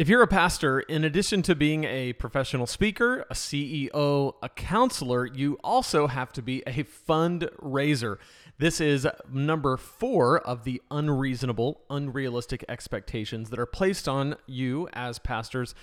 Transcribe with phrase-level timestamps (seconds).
[0.00, 5.26] If you're a pastor, in addition to being a professional speaker, a CEO, a counselor,
[5.26, 8.16] you also have to be a fundraiser.
[8.56, 15.18] This is number four of the unreasonable, unrealistic expectations that are placed on you as
[15.18, 15.74] pastors,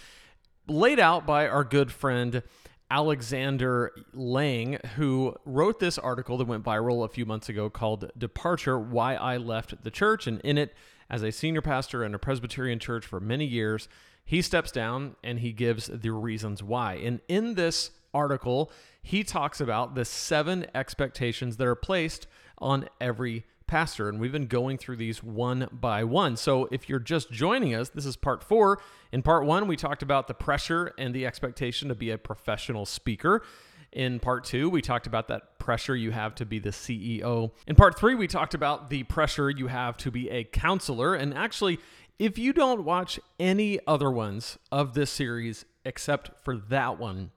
[0.67, 2.41] laid out by our good friend
[2.89, 8.79] Alexander Lang, who wrote this article that went viral a few months ago called Departure
[8.79, 10.25] Why I Left the Church.
[10.25, 10.73] And in it,
[11.09, 13.87] as a senior pastor in a Presbyterian church for many years,
[14.27, 16.95] he steps down and he gives the reasons why.
[16.95, 18.69] And in this article,
[19.01, 24.09] he talks about the seven expectations that are placed on every pastor.
[24.09, 26.35] And we've been going through these one by one.
[26.35, 28.81] So if you're just joining us, this is part four.
[29.13, 32.85] In part one, we talked about the pressure and the expectation to be a professional
[32.85, 33.43] speaker.
[33.97, 37.49] In part two, we talked about that pressure you have to be the CEO.
[37.65, 41.15] In part three, we talked about the pressure you have to be a counselor.
[41.15, 41.79] And actually,
[42.19, 47.31] if you don't watch any other ones of this series except for that one,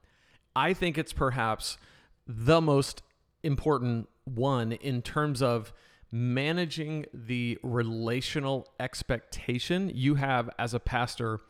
[0.55, 1.79] I think it's perhaps
[2.27, 3.01] the most
[3.43, 5.73] important one in terms of
[6.13, 11.41] managing the relational expectation you have as a pastor,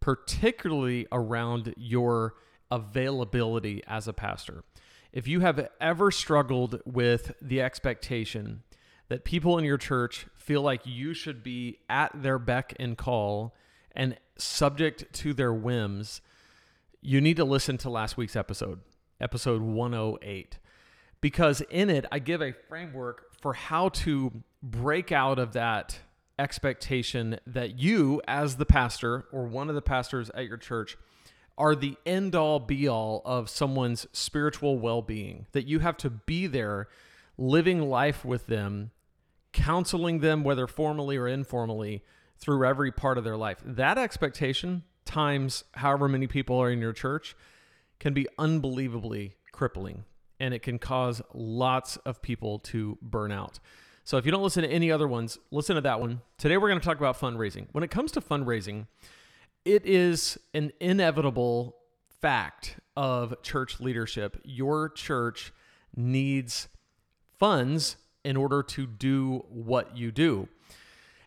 [0.00, 2.34] particularly around your
[2.70, 4.64] availability as a pastor.
[5.12, 8.62] If you have ever struggled with the expectation
[9.08, 13.54] that people in your church feel like you should be at their beck and call
[13.92, 16.20] and subject to their whims,
[17.00, 18.80] you need to listen to last week's episode,
[19.20, 20.58] episode 108,
[21.20, 26.00] because in it, I give a framework for how to break out of that
[26.38, 30.98] expectation that you, as the pastor or one of the pastors at your church,
[31.58, 36.10] are the end all be all of someone's spiritual well being, that you have to
[36.10, 36.88] be there
[37.38, 38.90] living life with them
[39.56, 42.04] counseling them, whether formally or informally,
[42.38, 43.58] through every part of their life.
[43.64, 47.34] That expectation, times however many people are in your church,
[47.98, 50.04] can be unbelievably crippling
[50.38, 53.58] and it can cause lots of people to burn out.
[54.04, 56.20] So if you don't listen to any other ones, listen to that one.
[56.36, 57.66] Today we're going to talk about fundraising.
[57.72, 58.86] When it comes to fundraising,
[59.66, 61.76] it is an inevitable
[62.20, 64.40] fact of church leadership.
[64.44, 65.52] Your church
[65.94, 66.68] needs
[67.38, 70.48] funds in order to do what you do.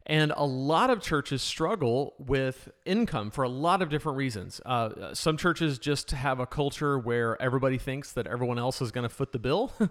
[0.05, 4.61] And a lot of churches struggle with income for a lot of different reasons.
[4.65, 9.07] Uh, some churches just have a culture where everybody thinks that everyone else is going
[9.07, 9.73] to foot the bill.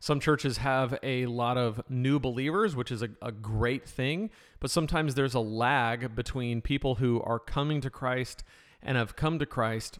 [0.00, 4.30] some churches have a lot of new believers, which is a, a, great thing.
[4.60, 8.44] But sometimes there's a lag between people who are coming to Christ
[8.82, 9.98] and have come to Christ,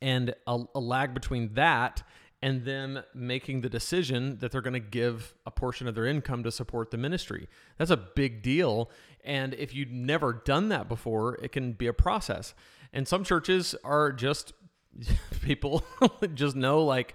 [0.00, 2.02] and a, a lag between that
[2.42, 6.42] and them making the decision that they're going to give a portion of their income
[6.42, 7.48] to support the ministry.
[7.78, 8.90] That's a big deal.
[9.24, 12.52] And if you've never done that before, it can be a process.
[12.92, 14.52] And some churches are just
[15.42, 15.84] people
[16.34, 17.14] just know, like,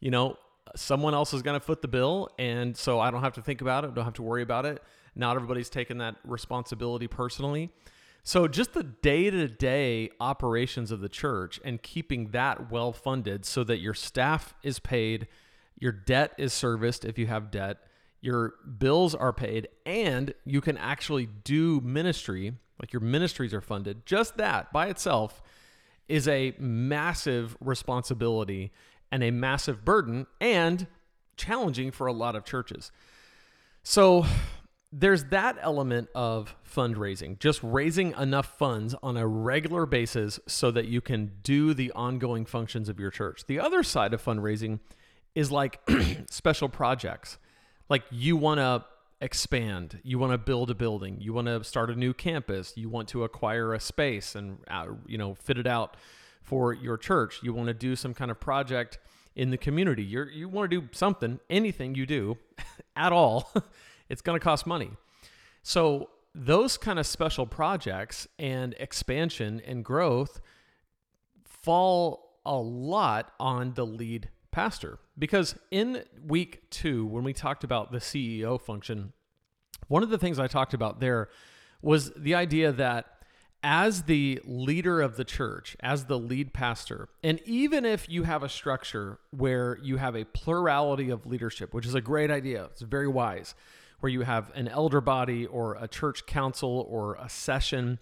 [0.00, 0.36] you know,
[0.76, 2.30] someone else is going to foot the bill.
[2.38, 4.82] And so I don't have to think about it, don't have to worry about it.
[5.14, 7.70] Not everybody's taking that responsibility personally.
[8.22, 13.46] So, just the day to day operations of the church and keeping that well funded
[13.46, 15.28] so that your staff is paid,
[15.78, 17.78] your debt is serviced if you have debt,
[18.20, 24.04] your bills are paid, and you can actually do ministry, like your ministries are funded,
[24.04, 25.40] just that by itself
[26.08, 28.72] is a massive responsibility
[29.10, 30.86] and a massive burden and
[31.36, 32.90] challenging for a lot of churches.
[33.82, 34.26] So,
[34.90, 40.86] there's that element of fundraising, just raising enough funds on a regular basis so that
[40.86, 43.44] you can do the ongoing functions of your church.
[43.46, 44.80] The other side of fundraising
[45.34, 45.80] is like
[46.30, 47.38] special projects.
[47.90, 48.84] Like you want to
[49.20, 52.88] expand, you want to build a building, you want to start a new campus, you
[52.88, 55.96] want to acquire a space and uh, you know fit it out
[56.48, 57.40] for your church.
[57.42, 58.98] You want to do some kind of project
[59.36, 60.02] in the community.
[60.02, 62.38] You you want to do something, anything you do
[62.96, 63.52] at all
[64.08, 64.90] it's going to cost money.
[65.62, 70.40] So, those kind of special projects and expansion and growth
[71.44, 74.98] fall a lot on the lead pastor.
[75.18, 79.12] Because in week two, when we talked about the CEO function,
[79.88, 81.28] one of the things I talked about there
[81.82, 83.06] was the idea that
[83.62, 88.42] as the leader of the church, as the lead pastor, and even if you have
[88.42, 92.82] a structure where you have a plurality of leadership, which is a great idea, it's
[92.82, 93.54] very wise
[94.00, 97.98] where you have an elder body or a church council or a session,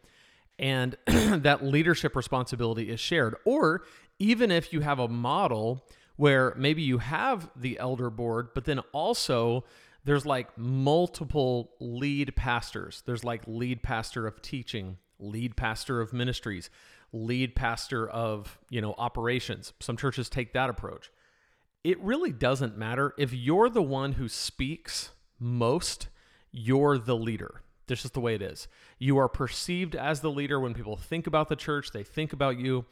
[0.59, 3.35] and that leadership responsibility is shared.
[3.45, 3.83] Or
[4.19, 5.87] even if you have a model
[6.17, 9.65] where maybe you have the elder board, but then also
[10.05, 13.03] there's like multiple lead pastors.
[13.07, 16.71] There's like lead pastor of teaching, lead pastor of ministries,
[17.13, 19.73] lead pastor of, you know, operations.
[19.81, 21.11] Some churches take that approach.
[21.85, 26.09] It really doesn't matter if you're the one who speaks most,
[26.51, 27.63] you're the leader.
[27.87, 28.67] This is the way it is.
[28.99, 32.59] You are perceived as the leader when people think about the church, they think about
[32.59, 32.85] you.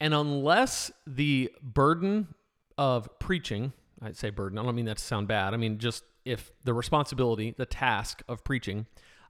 [0.00, 2.28] And unless the burden
[2.78, 3.72] of preaching,
[4.02, 5.54] I'd say burden, I don't mean that to sound bad.
[5.54, 8.86] I mean, just if the responsibility, the task of preaching,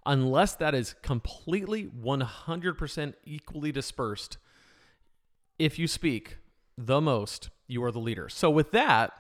[0.07, 4.39] unless that is completely 100% equally dispersed,
[5.59, 6.39] if you speak
[6.77, 8.29] the most, you are the leader.
[8.29, 9.13] So, with that,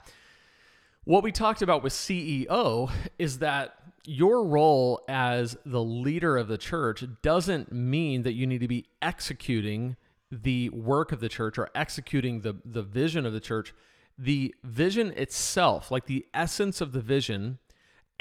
[1.05, 3.77] what we talked about with CEO is that
[4.07, 8.87] your role as the leader of the church doesn't mean that you need to be
[9.01, 9.97] executing
[10.31, 13.73] the work of the church or executing the, the vision of the church.
[14.19, 17.59] The vision itself, like the essence of the vision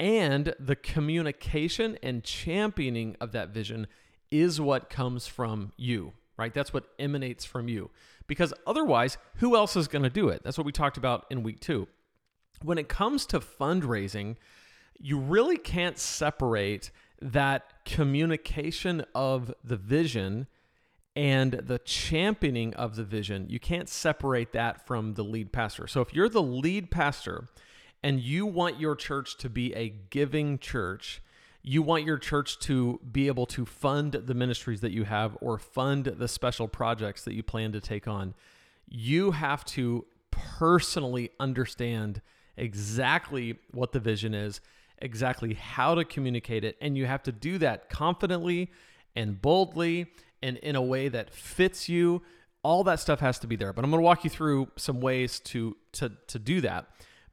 [0.04, 3.86] and the communication and championing of that vision,
[4.30, 6.52] is what comes from you, right?
[6.52, 7.90] That's what emanates from you.
[8.26, 10.42] Because otherwise, who else is going to do it?
[10.44, 11.88] That's what we talked about in week two.
[12.62, 14.36] When it comes to fundraising,
[15.00, 16.90] you really can't separate
[17.22, 20.48] that communication of the vision
[21.16, 23.46] and the championing of the vision.
[23.48, 25.86] You can't separate that from the lead pastor.
[25.86, 27.48] So if you're the lead pastor
[28.04, 31.20] and you want your church to be a giving church,
[31.62, 35.58] you want your church to be able to fund the ministries that you have or
[35.58, 38.34] fund the special projects that you plan to take on,
[38.88, 42.20] you have to personally understand
[42.56, 44.60] exactly what the vision is
[44.98, 46.76] exactly how to communicate it.
[46.80, 48.70] And you have to do that confidently
[49.14, 50.06] and boldly
[50.42, 52.22] and in a way that fits you.
[52.62, 53.72] All that stuff has to be there.
[53.72, 56.86] But I'm going to walk you through some ways to, to, to do that.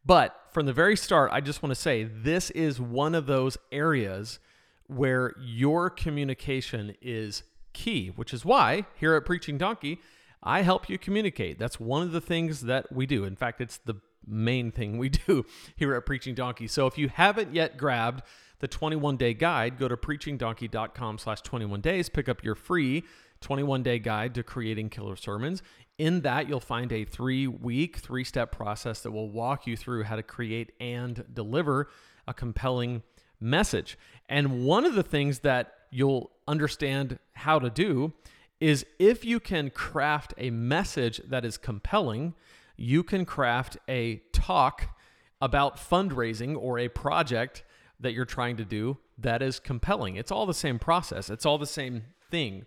[0.05, 3.57] But from the very start, I just want to say this is one of those
[3.71, 4.39] areas
[4.87, 7.43] where your communication is
[7.73, 9.99] key, which is why here at Preaching Donkey,
[10.43, 11.59] I help you communicate.
[11.59, 13.23] That's one of the things that we do.
[13.23, 13.95] In fact, it's the
[14.27, 15.45] main thing we do
[15.75, 16.67] here at Preaching Donkey.
[16.67, 18.23] So if you haven't yet grabbed
[18.59, 23.03] the 21 day guide, go to preachingdonkey.com slash 21 days, pick up your free
[23.41, 25.63] 21 day guide to creating killer sermons.
[25.97, 30.03] In that, you'll find a three week, three step process that will walk you through
[30.03, 31.89] how to create and deliver
[32.27, 33.03] a compelling
[33.39, 33.97] message.
[34.29, 38.13] And one of the things that you'll understand how to do
[38.59, 42.35] is if you can craft a message that is compelling,
[42.77, 44.95] you can craft a talk
[45.41, 47.63] about fundraising or a project
[47.99, 50.15] that you're trying to do that is compelling.
[50.15, 51.29] It's all the same process.
[51.29, 52.65] It's all the same thing.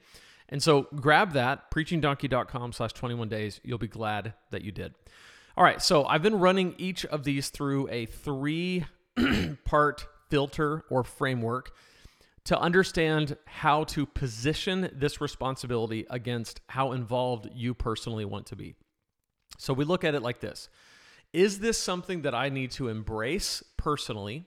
[0.48, 3.60] And so grab that, preachingdonkey.com slash 21 days.
[3.64, 4.94] You'll be glad that you did.
[5.56, 8.84] All right, so I've been running each of these through a three
[9.64, 11.72] part filter or framework
[12.44, 18.74] to understand how to position this responsibility against how involved you personally want to be.
[19.56, 20.68] So we look at it like this
[21.32, 24.44] Is this something that I need to embrace personally?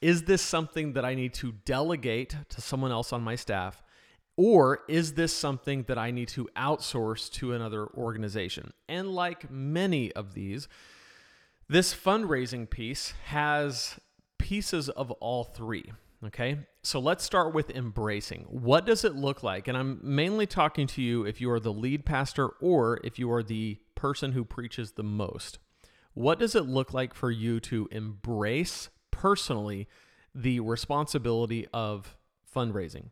[0.00, 3.82] Is this something that I need to delegate to someone else on my staff?
[4.36, 8.72] Or is this something that I need to outsource to another organization?
[8.88, 10.68] And like many of these,
[11.68, 13.98] this fundraising piece has
[14.38, 15.92] pieces of all three.
[16.24, 18.42] Okay, so let's start with embracing.
[18.48, 19.66] What does it look like?
[19.66, 23.30] And I'm mainly talking to you if you are the lead pastor or if you
[23.32, 25.58] are the person who preaches the most.
[26.14, 29.88] What does it look like for you to embrace personally
[30.32, 32.16] the responsibility of
[32.54, 33.10] fundraising?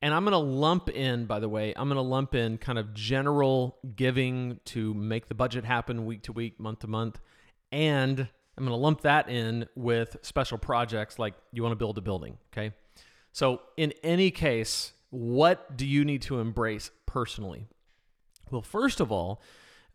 [0.00, 2.78] And I'm going to lump in, by the way, I'm going to lump in kind
[2.78, 7.18] of general giving to make the budget happen week to week, month to month.
[7.72, 11.98] And I'm going to lump that in with special projects like you want to build
[11.98, 12.38] a building.
[12.52, 12.74] Okay.
[13.32, 17.66] So, in any case, what do you need to embrace personally?
[18.50, 19.42] Well, first of all,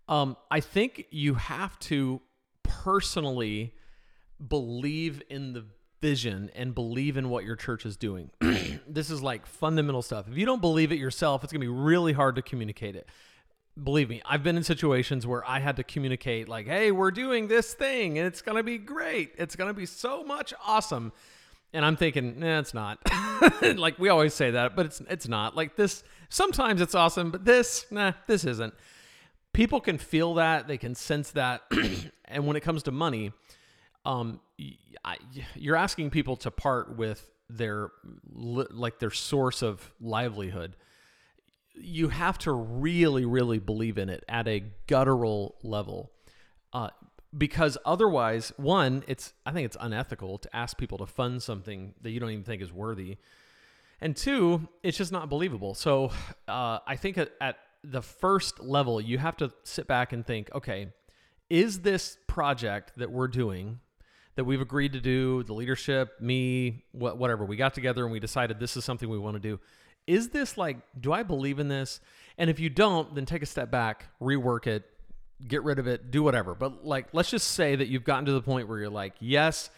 [0.08, 2.22] um, I think you have to
[2.64, 3.74] personally
[4.46, 5.66] believe in the
[6.04, 8.30] vision and believe in what your church is doing.
[8.88, 10.28] this is like fundamental stuff.
[10.30, 13.08] If you don't believe it yourself, it's going to be really hard to communicate it.
[13.82, 17.48] Believe me, I've been in situations where I had to communicate, like, hey, we're doing
[17.48, 19.32] this thing and it's going to be great.
[19.38, 21.14] It's going to be so much awesome.
[21.72, 23.00] And I'm thinking, nah, it's not.
[23.62, 25.56] like we always say that, but it's it's not.
[25.56, 28.74] Like this, sometimes it's awesome, but this, nah, this isn't
[29.54, 31.62] people can feel that, they can sense that.
[32.26, 33.32] and when it comes to money,
[34.06, 34.40] um,
[35.56, 37.92] you're asking people to part with their
[38.32, 40.76] like their source of livelihood.
[41.76, 46.12] You have to really, really believe in it at a guttural level,
[46.72, 46.90] uh,
[47.36, 52.12] because otherwise, one, it's I think it's unethical to ask people to fund something that
[52.12, 53.18] you don't even think is worthy.
[54.02, 55.74] And two, it's just not believable.
[55.76, 56.12] So
[56.48, 60.54] uh, I think at, at the first level, you have to sit back and think,
[60.54, 60.90] okay,
[61.50, 63.80] is this project that we're doing
[64.36, 68.20] that we've agreed to do, the leadership, me, wh- whatever, we got together and we
[68.20, 69.60] decided this is something we want to do.
[70.08, 72.00] Is this like, do I believe in this?
[72.38, 74.84] And if you don't, then take a step back, rework it,
[75.48, 76.56] get rid of it, do whatever.
[76.56, 79.70] But like, let's just say that you've gotten to the point where you're like, yes,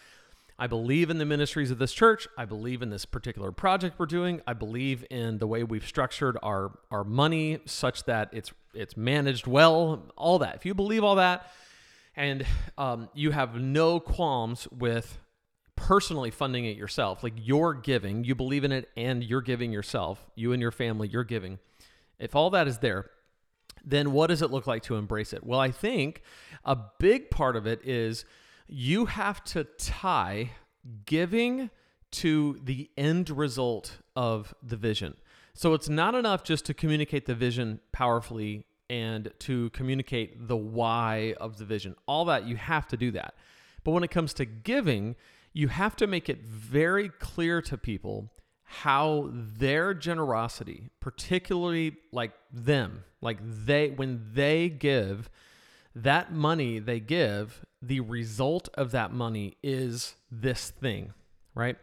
[0.58, 2.26] I believe in the ministries of this church.
[2.38, 4.40] I believe in this particular project we're doing.
[4.46, 9.46] I believe in the way we've structured our our money such that it's it's managed
[9.46, 10.10] well.
[10.16, 10.54] All that.
[10.54, 11.50] If you believe all that,
[12.16, 12.46] and
[12.78, 15.18] um, you have no qualms with
[15.76, 20.24] personally funding it yourself, like you're giving, you believe in it, and you're giving yourself,
[20.34, 21.58] you and your family, you're giving.
[22.18, 23.10] If all that is there,
[23.84, 25.44] then what does it look like to embrace it?
[25.44, 26.22] Well, I think
[26.64, 28.24] a big part of it is
[28.66, 30.50] you have to tie
[31.04, 31.70] giving
[32.12, 35.16] to the end result of the vision.
[35.54, 41.34] So it's not enough just to communicate the vision powerfully and to communicate the why
[41.40, 41.94] of the vision.
[42.06, 43.34] All that, you have to do that.
[43.84, 45.16] But when it comes to giving,
[45.52, 48.30] you have to make it very clear to people
[48.64, 55.30] how their generosity, particularly like them, like they, when they give,
[55.94, 61.14] that money they give, the result of that money is this thing,
[61.54, 61.76] right?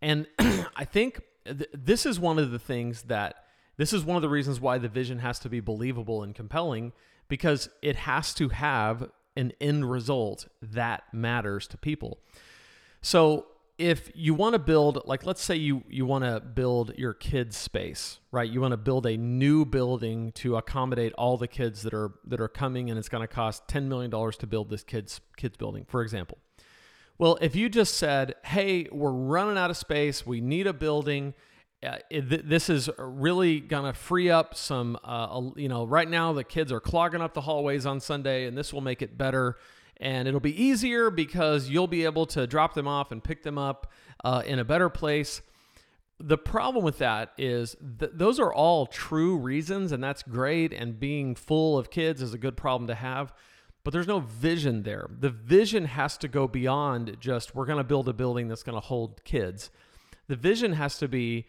[0.00, 3.41] And I think th- this is one of the things that
[3.76, 6.92] this is one of the reasons why the vision has to be believable and compelling
[7.28, 12.18] because it has to have an end result that matters to people.
[13.00, 13.46] So
[13.78, 17.56] if you want to build like let's say you you want to build your kids
[17.56, 21.94] space right you want to build a new building to accommodate all the kids that
[21.94, 24.82] are that are coming and it's going to cost 10 million dollars to build this
[24.82, 26.38] kids kids building for example
[27.18, 31.32] well if you just said hey we're running out of space we need a building
[32.10, 36.70] this is really going to free up some uh, you know right now the kids
[36.70, 39.56] are clogging up the hallways on sunday and this will make it better
[40.02, 43.56] and it'll be easier because you'll be able to drop them off and pick them
[43.56, 43.90] up
[44.24, 45.42] uh, in a better place.
[46.18, 50.72] The problem with that is th- those are all true reasons, and that's great.
[50.72, 53.32] And being full of kids is a good problem to have,
[53.84, 55.08] but there's no vision there.
[55.08, 58.76] The vision has to go beyond just we're going to build a building that's going
[58.76, 59.70] to hold kids.
[60.26, 61.46] The vision has to be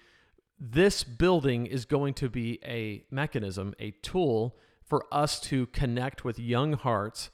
[0.60, 4.55] this building is going to be a mechanism, a tool
[4.86, 7.29] for us to connect with young hearts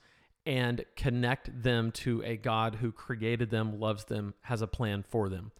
[0.46, 5.30] and connect them to a God who created them, loves them, has a plan for
[5.30, 5.52] them.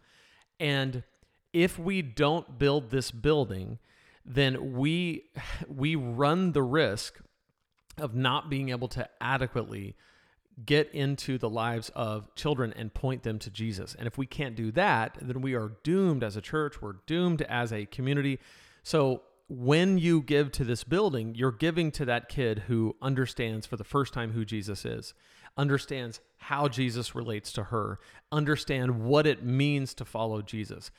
[0.58, 1.04] And
[1.52, 3.78] if we don't build this building,
[4.24, 5.24] then we
[5.68, 7.20] we run the risk
[7.98, 9.96] of not being able to adequately
[10.66, 13.94] get into the lives of children and point them to Jesus.
[13.98, 17.42] And if we can't do that, then we are doomed as a church, we're doomed
[17.42, 18.38] as a community.
[18.82, 23.76] So when you give to this building, you're giving to that kid who understands for
[23.76, 25.12] the first time who Jesus is,
[25.56, 27.98] understands how Jesus relates to her,
[28.30, 30.90] understand what it means to follow Jesus,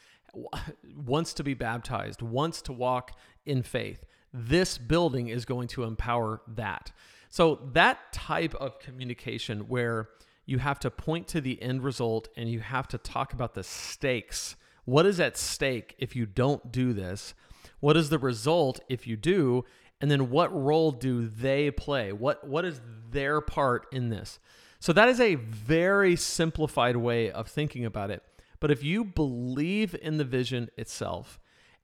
[0.96, 4.04] wants to be baptized, wants to walk in faith.
[4.34, 6.92] This building is going to empower that.
[7.32, 10.10] So that type of communication where
[10.46, 13.64] you have to point to the end result and you have to talk about the
[13.64, 14.58] stakes.
[14.84, 17.34] What is at stake if you don't do this?
[17.80, 19.64] What is the result if you do?
[20.02, 22.12] And then what role do they play?
[22.12, 24.40] What what is their part in this?
[24.80, 28.24] So that is a very simplified way of thinking about it.
[28.60, 31.40] But if you believe in the vision itself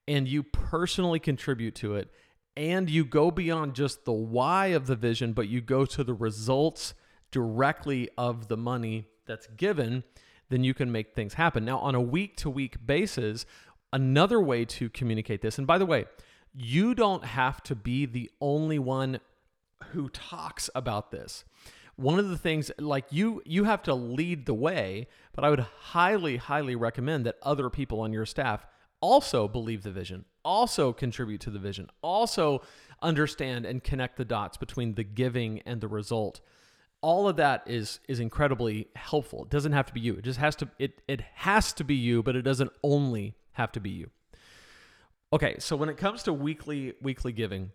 [0.09, 2.11] and you personally contribute to it
[2.57, 6.13] and you go beyond just the why of the vision, but you go to the
[6.13, 6.93] results
[7.31, 10.03] directly of the money that's given,
[10.49, 11.63] then you can make things happen.
[11.63, 13.45] Now, on a week to week basis,
[13.93, 16.05] Another way to communicate this, and by the way,
[16.53, 19.21] you don't have to be the only one
[19.91, 21.45] who talks about this.
[21.95, 25.61] One of the things like you you have to lead the way, but I would
[25.61, 28.65] highly highly recommend that other people on your staff
[28.99, 32.61] also believe the vision, also contribute to the vision, also
[33.01, 36.39] understand and connect the dots between the giving and the result.
[37.01, 39.43] All of that is is incredibly helpful.
[39.43, 40.15] It doesn't have to be you.
[40.15, 43.73] It just has to it it has to be you, but it doesn't only have
[43.73, 44.09] to be you.
[45.33, 47.71] Okay, so when it comes to weekly weekly giving,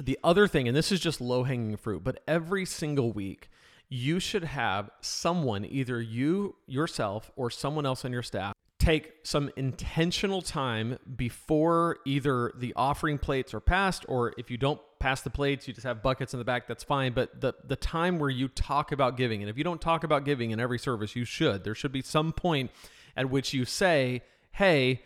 [0.00, 3.50] the other thing, and this is just low hanging fruit, but every single week,
[3.90, 8.54] you should have someone, either you yourself or someone else on your staff,
[8.90, 14.80] take some intentional time before either the offering plates are passed, or if you don't
[14.98, 17.12] pass the plates, you just have buckets in the back, that's fine.
[17.12, 20.24] But the, the time where you talk about giving, and if you don't talk about
[20.24, 21.62] giving in every service, you should.
[21.62, 22.70] There should be some point
[23.16, 25.02] at which you say, hey,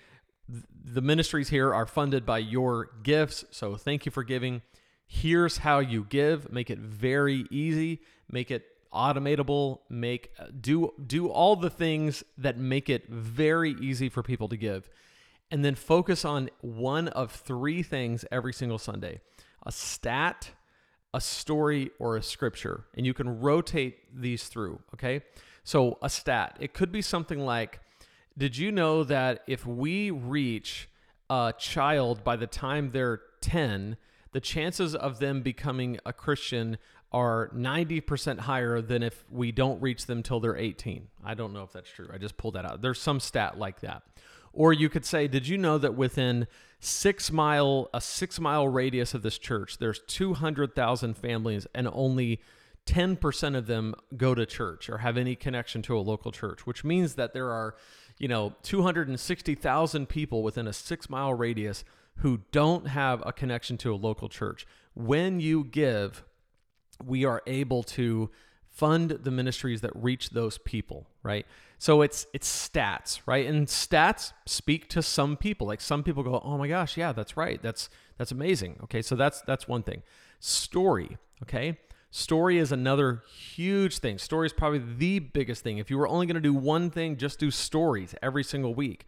[0.85, 3.45] the ministries here are funded by your gifts.
[3.51, 4.63] So thank you for giving.
[5.07, 6.51] Here's how you give.
[6.51, 8.01] Make it very easy.
[8.31, 8.65] Make it
[8.95, 9.81] automatable.
[9.89, 14.89] Make do do all the things that make it very easy for people to give.
[15.51, 19.21] And then focus on one of three things every single Sunday.
[19.65, 20.51] A stat,
[21.13, 22.85] a story, or a scripture.
[22.95, 25.23] And you can rotate these through, okay?
[25.63, 27.81] So a stat, it could be something like
[28.37, 30.89] did you know that if we reach
[31.31, 33.97] a child by the time they're 10,
[34.33, 36.79] the chances of them becoming a Christian
[37.15, 41.07] are 90% higher than if we don't reach them till they're 18.
[41.25, 42.09] I don't know if that's true.
[42.13, 42.83] I just pulled that out.
[42.83, 44.03] There's some stat like that.
[44.53, 46.49] Or you could say, did you know that within
[46.81, 52.41] six mile a six mile radius of this church, there's 200,000 families and only
[52.87, 56.85] 10% of them go to church or have any connection to a local church, which
[56.85, 57.75] means that there are
[58.19, 61.85] you know, 260,000 people within a six mile radius
[62.19, 64.67] who don't have a connection to a local church.
[64.95, 66.25] When you give,
[67.07, 68.31] we are able to
[68.75, 71.47] fund the ministries that reach those people, right?
[71.79, 73.47] So it's it's stats, right?
[73.47, 75.67] And stats speak to some people.
[75.67, 77.63] Like some people go, "Oh my gosh, yeah, that's right.
[77.63, 79.03] That's that's amazing." Okay?
[79.03, 80.03] So that's that's one thing.
[80.41, 81.79] Story, okay?
[82.11, 84.19] Story is another huge thing.
[84.19, 85.79] Story is probably the biggest thing.
[85.79, 89.07] If you were only going to do one thing, just do stories every single week.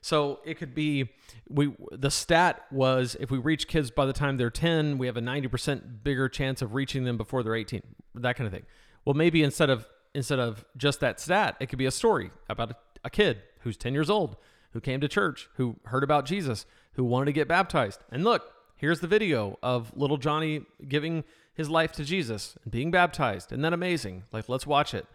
[0.00, 1.10] So it could be
[1.48, 5.16] we the stat was if we reach kids by the time they're 10, we have
[5.16, 7.82] a 90% bigger chance of reaching them before they're 18.
[8.16, 8.64] That kind of thing.
[9.04, 12.70] Well, maybe instead of instead of just that stat, it could be a story about
[12.70, 14.36] a, a kid who's 10 years old,
[14.72, 18.00] who came to church, who heard about Jesus, who wanted to get baptized.
[18.10, 21.24] And look, here's the video of little Johnny giving
[21.54, 23.52] his life to Jesus and being baptized.
[23.52, 24.24] Isn't that amazing?
[24.32, 25.06] Like, let's watch it.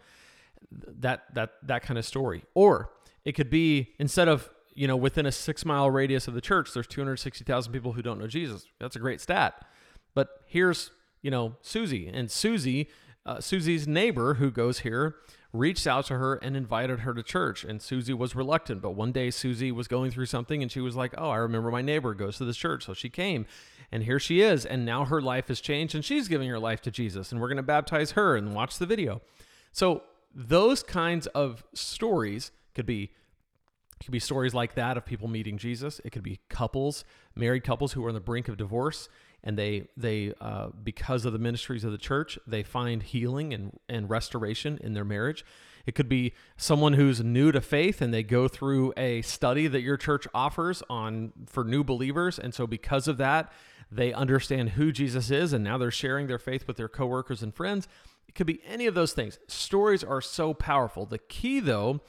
[0.70, 2.44] That that that kind of story.
[2.54, 2.90] Or
[3.24, 6.72] it could be instead of you know within a six mile radius of the church,
[6.72, 8.66] there's 260,000 people who don't know Jesus.
[8.80, 9.64] That's a great stat.
[10.14, 10.90] But here's
[11.22, 12.88] you know Susie and Susie,
[13.26, 15.16] uh, Susie's neighbor who goes here
[15.54, 17.64] reached out to her and invited her to church.
[17.64, 18.82] And Susie was reluctant.
[18.82, 21.70] But one day, Susie was going through something and she was like, Oh, I remember
[21.70, 22.84] my neighbor goes to this church.
[22.84, 23.46] So she came
[23.90, 24.66] and here she is.
[24.66, 27.32] And now her life has changed and she's giving her life to Jesus.
[27.32, 29.22] And we're going to baptize her and watch the video.
[29.72, 30.02] So
[30.34, 33.12] those kinds of stories could be
[34.04, 35.98] it could be stories like that of people meeting Jesus.
[36.04, 39.08] It could be couples, married couples who are on the brink of divorce,
[39.42, 43.78] and they they uh, because of the ministries of the church, they find healing and
[43.88, 45.42] and restoration in their marriage.
[45.86, 49.80] It could be someone who's new to faith and they go through a study that
[49.80, 53.50] your church offers on for new believers, and so because of that,
[53.90, 57.54] they understand who Jesus is and now they're sharing their faith with their coworkers and
[57.54, 57.88] friends.
[58.28, 59.38] It could be any of those things.
[59.48, 61.06] Stories are so powerful.
[61.06, 62.00] The key, though,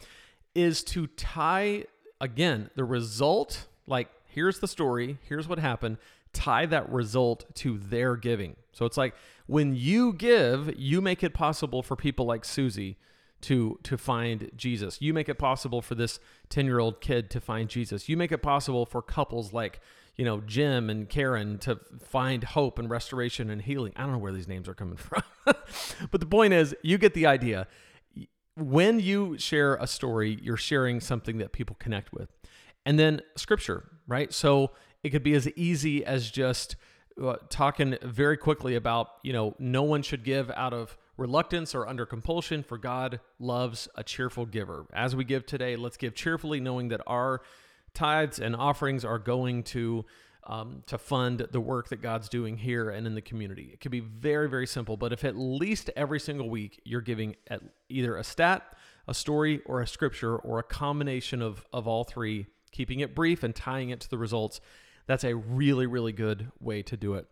[0.56, 1.86] is to tie
[2.20, 5.98] again the result, like here's the story, here's what happened,
[6.34, 8.56] tie that result to their giving.
[8.72, 9.14] So it's like
[9.48, 12.98] when you give, you make it possible for people like Susie
[13.42, 15.02] to to find Jesus.
[15.02, 18.10] You make it possible for this 10-year-old kid to find Jesus.
[18.10, 19.82] You make it possible for couples like
[20.16, 23.92] you know, Jim and Karen to find hope and restoration and healing.
[23.96, 25.24] I don't know where these names are coming from.
[25.46, 27.68] but the point is, you get the idea.
[28.56, 32.30] When you share a story, you're sharing something that people connect with.
[32.86, 34.34] And then scripture, right?
[34.34, 34.72] So
[35.04, 36.76] it could be as easy as just
[37.22, 41.88] uh, talking very quickly about, you know, no one should give out of reluctance or
[41.88, 44.86] under compulsion, for God loves a cheerful giver.
[44.94, 47.42] As we give today, let's give cheerfully, knowing that our
[47.94, 50.06] tithes and offerings are going to
[50.48, 53.72] um, to fund the work that God's doing here and in the community.
[53.74, 57.36] It could be very, very simple, but if at least every single week you're giving
[57.48, 58.64] at either a stat,
[59.08, 63.44] a story, or a scripture, or a combination of, of all three, keeping it brief
[63.44, 64.62] and tying it to the results,
[65.08, 67.28] that's a really, really good way to do it.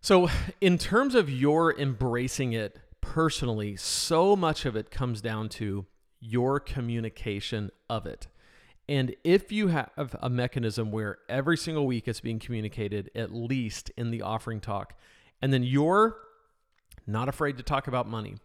[0.00, 0.28] So,
[0.60, 5.86] in terms of your embracing it personally, so much of it comes down to
[6.20, 8.26] your communication of it.
[8.88, 13.90] And if you have a mechanism where every single week it's being communicated, at least
[13.96, 14.94] in the offering talk,
[15.42, 16.16] and then you're
[17.06, 18.36] not afraid to talk about money,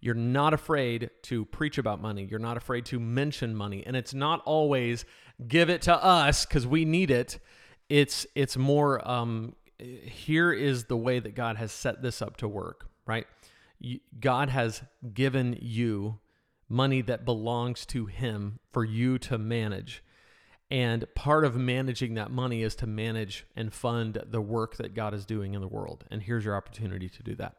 [0.00, 4.12] you're not afraid to preach about money, you're not afraid to mention money, and it's
[4.12, 5.06] not always
[5.48, 7.38] give it to us because we need it.
[7.88, 12.48] It's it's more um, here is the way that God has set this up to
[12.48, 13.26] work, right?
[14.20, 14.82] God has
[15.14, 16.18] given you
[16.68, 20.02] money that belongs to him for you to manage.
[20.70, 25.14] And part of managing that money is to manage and fund the work that God
[25.14, 26.04] is doing in the world.
[26.10, 27.54] And here's your opportunity to do that.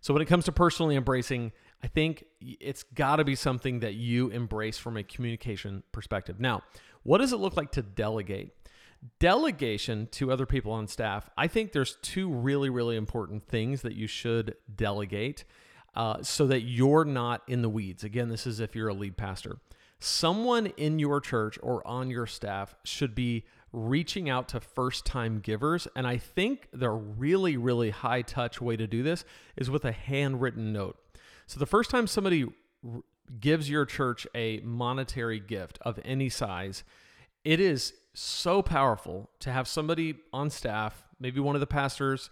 [0.00, 3.94] So, when it comes to personally embracing, I think it's got to be something that
[3.94, 6.40] you embrace from a communication perspective.
[6.40, 6.62] Now,
[7.02, 8.50] What does it look like to delegate?
[9.18, 11.30] Delegation to other people on staff.
[11.38, 15.44] I think there's two really, really important things that you should delegate
[15.94, 18.04] uh, so that you're not in the weeds.
[18.04, 19.58] Again, this is if you're a lead pastor.
[19.98, 25.40] Someone in your church or on your staff should be reaching out to first time
[25.40, 25.86] givers.
[25.94, 29.24] And I think the really, really high touch way to do this
[29.56, 30.96] is with a handwritten note.
[31.46, 33.02] So the first time somebody r-
[33.38, 36.82] gives your church a monetary gift of any size,
[37.44, 42.30] it is so powerful to have somebody on staff, maybe one of the pastors,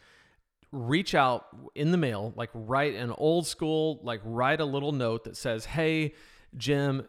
[0.72, 5.24] reach out in the mail, like write an old school, like write a little note
[5.24, 6.14] that says, Hey,
[6.56, 7.08] Jim,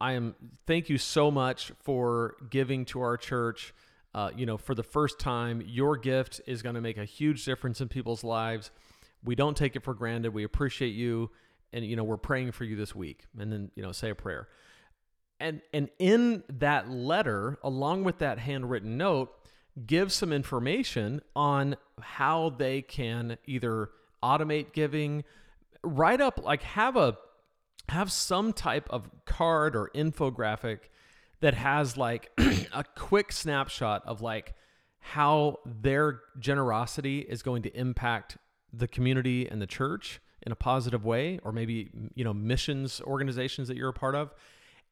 [0.00, 0.34] I am
[0.66, 3.74] thank you so much for giving to our church.
[4.14, 7.44] Uh, you know, for the first time, your gift is going to make a huge
[7.44, 8.70] difference in people's lives.
[9.22, 10.32] We don't take it for granted.
[10.32, 11.30] We appreciate you,
[11.72, 13.24] and you know, we're praying for you this week.
[13.38, 14.48] And then you know, say a prayer.
[15.40, 19.30] And and in that letter, along with that handwritten note,
[19.86, 23.90] give some information on how they can either
[24.22, 25.24] automate giving,
[25.82, 27.16] write up like have a
[27.88, 30.80] have some type of card or infographic
[31.40, 32.30] that has like
[32.72, 34.54] a quick snapshot of like
[35.00, 38.36] how their generosity is going to impact
[38.72, 43.68] the community and the church in a positive way or maybe you know missions organizations
[43.68, 44.34] that you're a part of.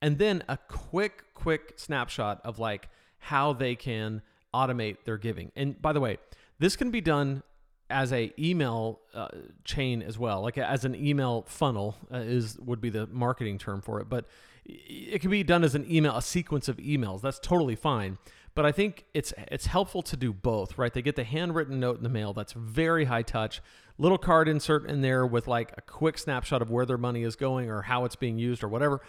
[0.00, 4.22] And then a quick quick snapshot of like how they can
[4.56, 5.52] automate their giving.
[5.56, 6.18] And by the way
[6.58, 7.42] this can be done
[7.88, 9.28] as a email uh,
[9.64, 13.80] chain as well like as an email funnel uh, is would be the marketing term
[13.80, 14.08] for it.
[14.08, 14.26] But
[14.64, 17.20] it can be done as an email a sequence of emails.
[17.20, 18.18] That's totally fine.
[18.56, 20.92] But i think it's it's helpful to do both right?
[20.92, 23.60] They get the handwritten note in the mail that's very high touch
[23.98, 27.36] little card insert in there with like a quick snapshot of where their money is
[27.36, 29.00] going or how it's being used or whatever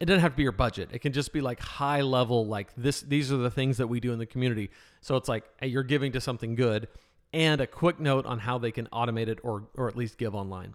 [0.00, 0.88] it doesn't have to be your budget.
[0.92, 3.02] It can just be like high level, like this.
[3.02, 4.70] These are the things that we do in the community.
[5.02, 6.88] So it's like hey, you're giving to something good,
[7.32, 10.34] and a quick note on how they can automate it or or at least give
[10.34, 10.74] online,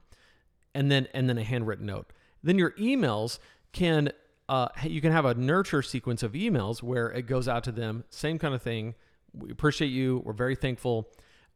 [0.73, 2.13] and then and then a handwritten note.
[2.43, 3.39] Then your emails
[3.73, 4.11] can
[4.47, 8.03] uh, you can have a nurture sequence of emails where it goes out to them.
[8.09, 8.93] Same kind of thing.
[9.33, 10.21] We appreciate you.
[10.23, 11.09] We're very thankful.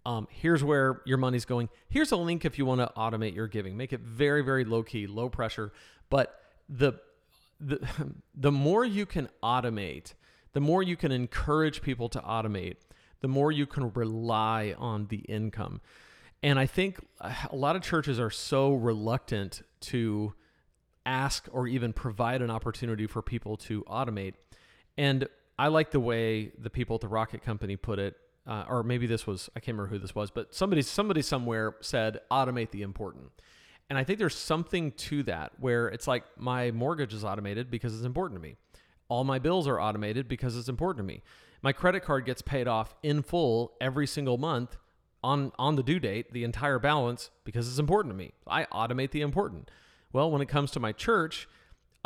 [0.06, 1.70] Um, here's where your money's going.
[1.90, 3.78] Here's a link if you want to automate your giving.
[3.78, 5.72] Make it very, very low key, low pressure.
[6.10, 6.34] But
[6.68, 6.94] the
[7.60, 7.80] the
[8.36, 10.14] the more you can automate,
[10.54, 12.78] the more you can encourage people to automate,
[13.22, 15.82] the more you can rely on the income.
[16.42, 20.34] And I think a lot of churches are so reluctant to
[21.06, 24.36] ask or even provide an opportunity for people to automate.
[24.98, 28.16] And I like the way the people at the Rocket Company put it,
[28.48, 31.76] uh, or maybe this was I can't remember who this was, but somebody somebody somewhere
[31.82, 33.32] said automate the important.
[33.90, 37.96] And I think there's something to that where it's like my mortgage is automated because
[37.96, 38.56] it's important to me.
[39.08, 41.24] All my bills are automated because it's important to me.
[41.62, 44.78] My credit card gets paid off in full every single month
[45.24, 48.32] on on the due date, the entire balance because it's important to me.
[48.48, 49.70] I automate the important.
[50.14, 51.48] Well, when it comes to my church,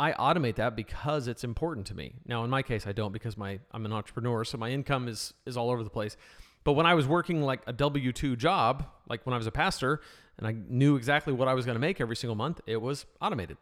[0.00, 2.14] I automate that because it's important to me.
[2.26, 5.34] Now, in my case, I don't because my I'm an entrepreneur, so my income is
[5.46, 6.16] is all over the place.
[6.64, 9.52] But when I was working like a W two job, like when I was a
[9.52, 10.00] pastor,
[10.38, 13.06] and I knew exactly what I was going to make every single month, it was
[13.20, 13.56] automated.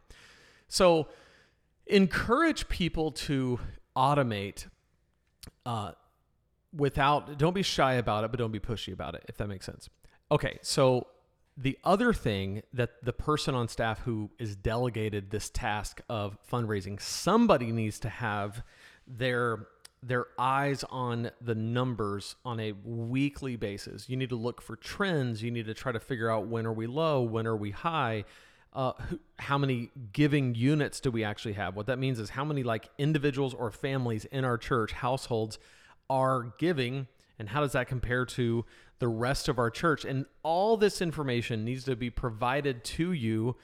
[0.67, 1.07] So
[1.85, 3.59] encourage people to
[3.95, 4.67] automate
[5.65, 5.91] uh,
[6.75, 9.65] without, don't be shy about it, but don't be pushy about it, if that makes
[9.65, 9.89] sense.
[10.31, 11.07] Okay, so
[11.55, 16.99] the other thing that the person on staff who is delegated this task of fundraising,
[16.99, 18.63] somebody needs to have
[19.05, 19.67] their
[20.05, 24.09] their eyes on the numbers on a weekly basis.
[24.09, 25.41] You need to look for trends.
[25.41, 28.25] You need to try to figure out when are we low, when are we high,
[28.73, 28.93] uh,
[29.39, 31.75] how many giving units do we actually have?
[31.75, 35.59] What that means is how many like individuals or families in our church households
[36.09, 37.07] are giving,
[37.39, 38.65] and how does that compare to
[38.99, 40.05] the rest of our church?
[40.05, 43.55] And all this information needs to be provided to you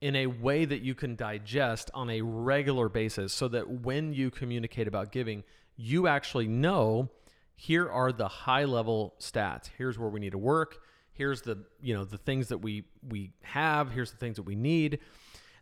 [0.00, 4.30] in a way that you can digest on a regular basis so that when you
[4.30, 5.44] communicate about giving,
[5.76, 7.10] you actually know
[7.54, 9.70] here are the high level stats.
[9.78, 10.78] Here's where we need to work.
[11.12, 14.56] Here's the, you know, the things that we we have, here's the things that we
[14.56, 14.98] need.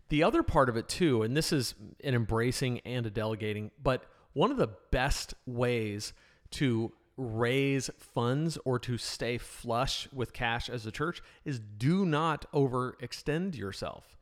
[0.08, 4.04] The other part of it too, and this is an embracing and a delegating, but
[4.32, 6.12] one of the best ways
[6.52, 12.46] to raise funds or to stay flush with cash as a church is do not
[12.52, 14.16] overextend yourself.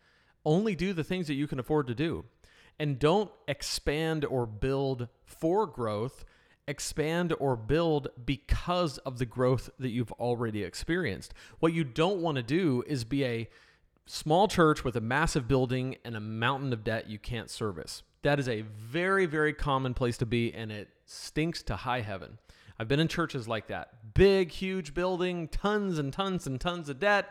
[0.45, 2.25] Only do the things that you can afford to do
[2.79, 6.25] and don't expand or build for growth
[6.67, 12.37] expand or build because of the growth that you've already experienced what you don't want
[12.37, 13.49] to do is be a
[14.09, 18.03] small church with a massive building and a mountain of debt you can't service.
[18.23, 22.39] That is a very, very common place to be, and it stinks to high heaven.
[22.79, 26.99] I've been in churches like that big, huge building, tons and tons and tons of
[26.99, 27.29] debt,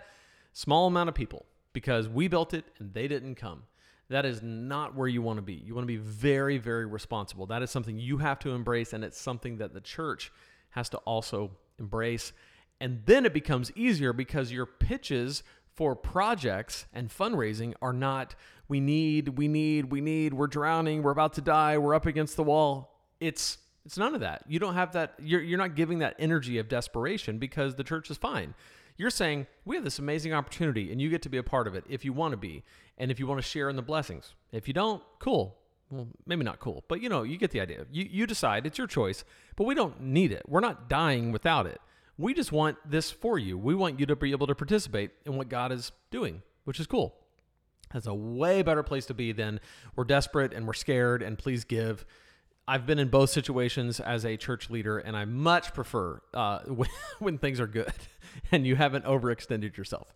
[0.53, 3.63] small amount of people because we built it and they didn't come.
[4.09, 5.53] That is not where you want to be.
[5.53, 7.45] You want to be very, very responsible.
[7.47, 10.31] That is something you have to embrace, and it's something that the church
[10.69, 12.31] has to also embrace.
[12.79, 15.43] And then it becomes easier because your pitches
[15.75, 18.35] for projects and fundraising are not
[18.69, 22.35] we need, we need, we need, we're drowning, we're about to die, we're up against
[22.35, 22.99] the wall.
[23.19, 24.43] It's it's none of that.
[24.47, 28.11] You don't have that you're you're not giving that energy of desperation because the church
[28.11, 28.53] is fine.
[28.97, 31.75] You're saying, we have this amazing opportunity and you get to be a part of
[31.75, 32.63] it if you want to be
[32.97, 34.33] and if you want to share in the blessings.
[34.51, 35.55] If you don't, cool.
[35.89, 37.85] Well, maybe not cool, but you know, you get the idea.
[37.91, 39.23] You, you decide, it's your choice,
[39.55, 40.43] but we don't need it.
[40.47, 41.79] We're not dying without it.
[42.17, 43.57] We just want this for you.
[43.57, 46.87] We want you to be able to participate in what God is doing, which is
[46.87, 47.15] cool.
[47.93, 49.61] That's a way better place to be than
[49.95, 52.05] we're desperate and we're scared and please give.
[52.67, 56.89] I've been in both situations as a church leader, and I much prefer uh, when,
[57.19, 57.93] when things are good
[58.51, 60.13] and you haven't overextended yourself.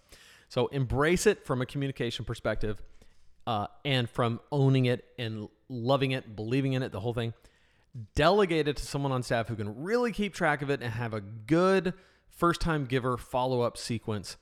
[0.50, 2.82] So embrace it from a communication perspective
[3.48, 7.34] uh, and from owning it and loving it, believing in it, the whole thing.
[8.16, 11.14] Delegate it to someone on staff who can really keep track of it and have
[11.14, 11.94] a good
[12.30, 14.36] first time giver follow up sequence.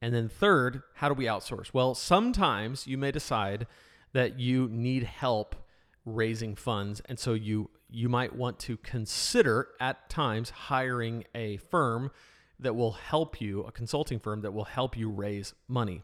[0.00, 1.72] And then, third, how do we outsource?
[1.72, 3.66] Well, sometimes you may decide
[4.12, 5.56] that you need help
[6.04, 7.00] raising funds.
[7.06, 12.10] And so you you might want to consider at times hiring a firm
[12.58, 16.02] that will help you a consulting firm that will help you raise money.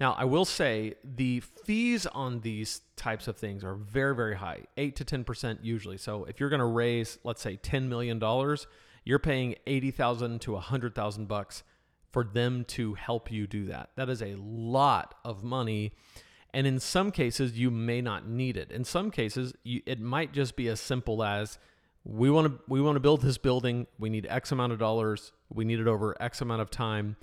[0.00, 4.64] Now i will say the fees on these types of things are very very high
[4.76, 5.98] 8 to 10% usually.
[5.98, 8.66] So if you're going to raise let's say 10 million dollars
[9.04, 11.62] you're paying 80,000 to 100,000 bucks
[12.10, 13.90] for them to help you do that.
[13.96, 15.92] That is a lot of money
[16.54, 18.70] and in some cases, you may not need it.
[18.70, 21.58] In some cases, you, it might just be as simple as
[22.04, 23.86] we want to we want to build this building.
[23.98, 25.32] We need X amount of dollars.
[25.52, 27.16] We need it over X amount of time.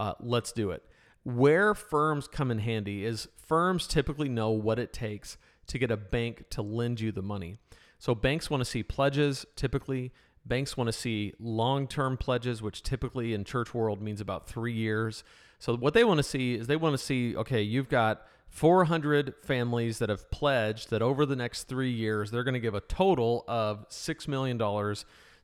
[0.00, 0.82] Uh, let's do it.
[1.22, 5.96] Where firms come in handy is firms typically know what it takes to get a
[5.96, 7.56] bank to lend you the money.
[7.98, 9.46] So banks want to see pledges.
[9.56, 10.12] Typically,
[10.44, 15.24] banks want to see long-term pledges, which typically in church world means about three years.
[15.58, 19.34] So what they want to see is they want to see, okay, you've got 400
[19.42, 22.80] families that have pledged that over the next three years, they're going to give a
[22.80, 24.58] total of $6 million.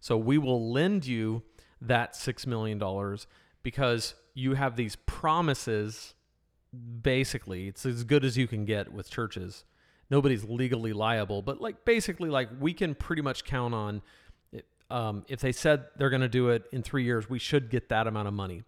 [0.00, 1.42] So we will lend you
[1.80, 2.80] that $6 million
[3.62, 6.14] because you have these promises.
[7.02, 9.64] Basically, it's as good as you can get with churches.
[10.08, 14.02] Nobody's legally liable, but like basically, like we can pretty much count on
[14.90, 17.88] um, if they said they're going to do it in three years, we should get
[17.88, 18.62] that amount of money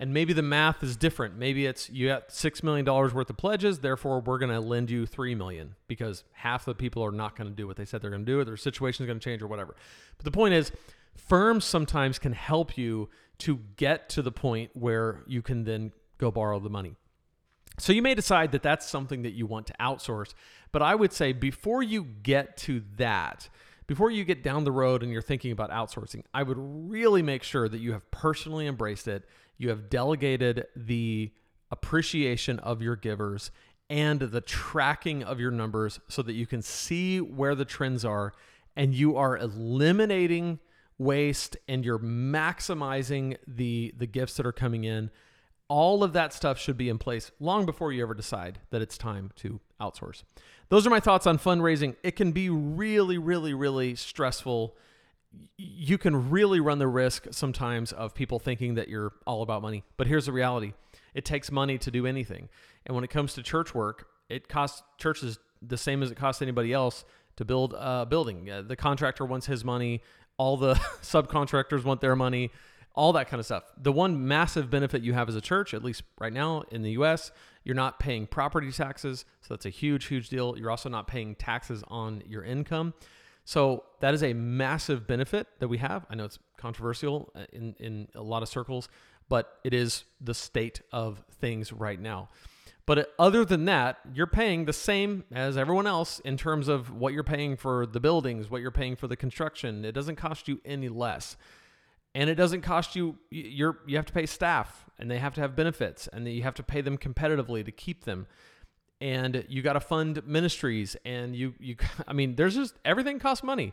[0.00, 1.36] and maybe the math is different.
[1.36, 4.90] Maybe it's you got six million dollars worth of pledges, therefore we're going to lend
[4.90, 8.02] you three million because half the people are not going to do what they said
[8.02, 9.76] they're going to do, or their situation is going to change, or whatever.
[10.16, 10.72] But the point is,
[11.16, 16.30] firms sometimes can help you to get to the point where you can then go
[16.30, 16.94] borrow the money.
[17.78, 20.34] So you may decide that that's something that you want to outsource,
[20.70, 23.48] but I would say before you get to that,
[23.86, 27.42] before you get down the road and you're thinking about outsourcing, I would really make
[27.42, 29.24] sure that you have personally embraced it
[29.56, 31.32] you have delegated the
[31.70, 33.50] appreciation of your givers
[33.90, 38.32] and the tracking of your numbers so that you can see where the trends are
[38.76, 40.58] and you are eliminating
[40.98, 45.10] waste and you're maximizing the the gifts that are coming in.
[45.68, 48.98] All of that stuff should be in place long before you ever decide that it's
[48.98, 50.22] time to outsource.
[50.68, 51.96] Those are my thoughts on fundraising.
[52.02, 54.76] It can be really really really stressful
[55.56, 59.84] you can really run the risk sometimes of people thinking that you're all about money.
[59.96, 60.72] But here's the reality
[61.14, 62.48] it takes money to do anything.
[62.86, 66.42] And when it comes to church work, it costs churches the same as it costs
[66.42, 67.04] anybody else
[67.36, 68.50] to build a building.
[68.50, 70.02] Uh, the contractor wants his money,
[70.36, 72.50] all the subcontractors want their money,
[72.94, 73.64] all that kind of stuff.
[73.80, 76.92] The one massive benefit you have as a church, at least right now in the
[76.92, 77.32] US,
[77.64, 79.24] you're not paying property taxes.
[79.40, 80.56] So that's a huge, huge deal.
[80.56, 82.94] You're also not paying taxes on your income.
[83.44, 86.06] So that is a massive benefit that we have.
[86.08, 88.88] I know it's controversial uh, in, in a lot of circles,
[89.28, 92.30] but it is the state of things right now.
[92.86, 96.90] But uh, other than that, you're paying the same as everyone else in terms of
[96.90, 99.84] what you're paying for the buildings, what you're paying for the construction.
[99.84, 101.36] It doesn't cost you any less.
[102.14, 105.40] And it doesn't cost you you're you have to pay staff and they have to
[105.40, 108.28] have benefits and you have to pay them competitively to keep them
[109.04, 111.76] and you got to fund ministries and you you
[112.08, 113.72] I mean there's just everything costs money.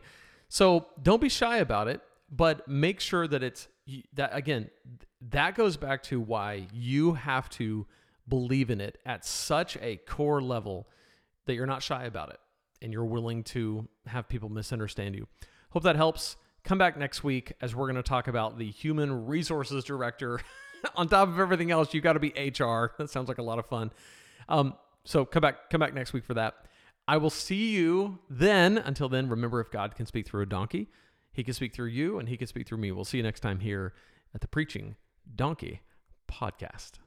[0.49, 3.69] So don't be shy about it, but make sure that it's
[4.13, 4.69] that again
[5.29, 7.87] that goes back to why you have to
[8.27, 10.89] believe in it at such a core level
[11.45, 12.39] that you're not shy about it
[12.81, 15.27] and you're willing to have people misunderstand you.
[15.69, 16.35] Hope that helps.
[16.63, 20.41] Come back next week as we're going to talk about the human resources director.
[20.95, 22.91] On top of everything else, you got to be HR.
[22.97, 23.91] That sounds like a lot of fun.
[24.49, 26.55] Um, so come back, come back next week for that.
[27.07, 28.77] I will see you then.
[28.77, 30.89] Until then, remember if God can speak through a donkey,
[31.33, 32.91] he can speak through you and he can speak through me.
[32.91, 33.93] We'll see you next time here
[34.33, 34.95] at the Preaching
[35.35, 35.81] Donkey
[36.29, 36.99] Podcast.